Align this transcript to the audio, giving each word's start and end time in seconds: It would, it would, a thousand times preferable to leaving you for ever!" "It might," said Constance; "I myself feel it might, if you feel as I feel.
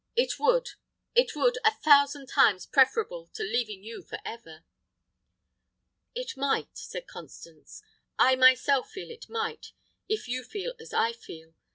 It 0.15 0.39
would, 0.39 0.69
it 1.13 1.35
would, 1.35 1.59
a 1.63 1.69
thousand 1.69 2.25
times 2.25 2.65
preferable 2.65 3.27
to 3.35 3.43
leaving 3.43 3.83
you 3.83 4.01
for 4.01 4.17
ever!" 4.25 4.63
"It 6.15 6.35
might," 6.35 6.75
said 6.75 7.05
Constance; 7.05 7.83
"I 8.17 8.35
myself 8.35 8.89
feel 8.89 9.11
it 9.11 9.29
might, 9.29 9.73
if 10.09 10.27
you 10.27 10.43
feel 10.43 10.73
as 10.79 10.91
I 10.91 11.13
feel. 11.13 11.53